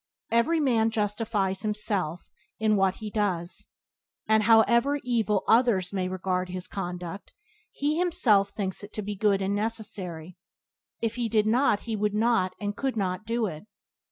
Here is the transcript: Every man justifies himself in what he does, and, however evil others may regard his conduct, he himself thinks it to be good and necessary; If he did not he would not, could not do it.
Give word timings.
Every 0.31 0.59
man 0.59 0.89
justifies 0.89 1.61
himself 1.61 2.31
in 2.57 2.75
what 2.75 2.95
he 2.95 3.11
does, 3.11 3.67
and, 4.27 4.41
however 4.41 4.99
evil 5.03 5.43
others 5.47 5.93
may 5.93 6.07
regard 6.07 6.49
his 6.49 6.67
conduct, 6.67 7.33
he 7.69 7.99
himself 7.99 8.49
thinks 8.49 8.83
it 8.83 8.93
to 8.93 9.03
be 9.03 9.15
good 9.15 9.43
and 9.43 9.53
necessary; 9.53 10.37
If 11.01 11.17
he 11.17 11.29
did 11.29 11.45
not 11.45 11.81
he 11.81 11.95
would 11.95 12.15
not, 12.15 12.55
could 12.77 12.97
not 12.97 13.27
do 13.27 13.45
it. 13.45 13.67